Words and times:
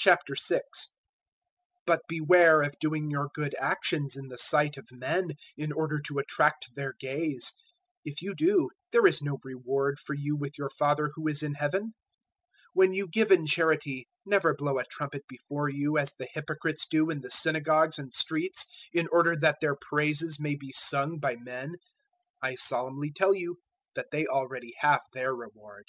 006:001 0.00 0.58
"But 1.86 2.00
beware 2.08 2.62
of 2.62 2.74
doing 2.80 3.08
your 3.08 3.30
good 3.32 3.54
actions 3.60 4.16
in 4.16 4.26
the 4.26 4.36
sight 4.36 4.76
of 4.76 4.90
men, 4.90 5.36
in 5.56 5.70
order 5.70 6.00
to 6.00 6.18
attract 6.18 6.74
their 6.74 6.92
gaze; 6.98 7.54
if 8.04 8.20
you 8.20 8.34
do, 8.34 8.70
there 8.90 9.06
is 9.06 9.22
no 9.22 9.38
reward 9.44 10.00
for 10.00 10.14
you 10.14 10.34
with 10.34 10.58
your 10.58 10.70
Father 10.70 11.12
who 11.14 11.28
is 11.28 11.44
in 11.44 11.54
Heaven. 11.54 11.94
006:002 12.76 12.86
`When 12.88 12.94
you 12.96 13.06
give 13.06 13.30
in 13.30 13.46
charity, 13.46 14.08
never 14.26 14.52
blow 14.56 14.80
a 14.80 14.84
trumpet 14.84 15.22
before 15.28 15.68
you 15.68 15.96
as 15.96 16.10
the 16.16 16.28
hypocrites 16.32 16.84
do 16.88 17.10
in 17.10 17.20
the 17.20 17.30
synagogues 17.30 18.00
and 18.00 18.12
streets 18.12 18.66
in 18.92 19.06
order 19.12 19.36
that 19.36 19.58
their 19.60 19.76
praises 19.76 20.40
may 20.40 20.56
be 20.56 20.72
sung 20.72 21.20
by 21.20 21.36
men. 21.36 21.76
I 22.42 22.56
solemnly 22.56 23.12
tell 23.12 23.36
you 23.36 23.58
that 23.94 24.10
they 24.10 24.26
already 24.26 24.74
have 24.80 25.02
their 25.12 25.32
reward. 25.32 25.86